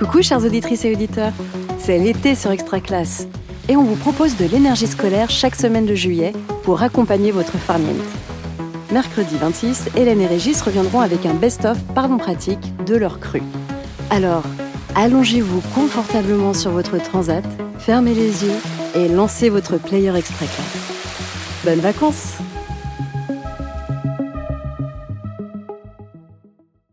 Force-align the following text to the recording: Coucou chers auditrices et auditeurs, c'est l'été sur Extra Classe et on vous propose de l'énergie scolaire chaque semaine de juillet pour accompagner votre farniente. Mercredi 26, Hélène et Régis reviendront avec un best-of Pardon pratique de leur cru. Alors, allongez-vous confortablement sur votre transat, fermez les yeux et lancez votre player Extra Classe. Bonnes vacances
Coucou 0.00 0.22
chers 0.22 0.42
auditrices 0.46 0.86
et 0.86 0.94
auditeurs, 0.94 1.34
c'est 1.78 1.98
l'été 1.98 2.34
sur 2.34 2.50
Extra 2.50 2.80
Classe 2.80 3.28
et 3.68 3.76
on 3.76 3.82
vous 3.82 3.96
propose 3.96 4.34
de 4.38 4.46
l'énergie 4.46 4.86
scolaire 4.86 5.28
chaque 5.28 5.54
semaine 5.54 5.84
de 5.84 5.94
juillet 5.94 6.32
pour 6.62 6.82
accompagner 6.82 7.32
votre 7.32 7.58
farniente. 7.58 7.98
Mercredi 8.90 9.36
26, 9.36 9.90
Hélène 9.96 10.22
et 10.22 10.26
Régis 10.26 10.62
reviendront 10.62 11.00
avec 11.00 11.26
un 11.26 11.34
best-of 11.34 11.76
Pardon 11.94 12.16
pratique 12.16 12.72
de 12.86 12.96
leur 12.96 13.20
cru. 13.20 13.42
Alors, 14.08 14.44
allongez-vous 14.94 15.60
confortablement 15.74 16.54
sur 16.54 16.70
votre 16.70 16.96
transat, 16.96 17.44
fermez 17.78 18.14
les 18.14 18.42
yeux 18.42 18.58
et 18.96 19.06
lancez 19.06 19.50
votre 19.50 19.76
player 19.76 20.16
Extra 20.16 20.46
Classe. 20.46 21.62
Bonnes 21.62 21.80
vacances 21.80 22.38